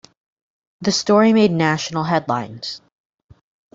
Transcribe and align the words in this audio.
The 0.79 0.91
story 0.91 1.31
made 1.31 1.51
national 1.51 2.03
headlines. 2.05 2.81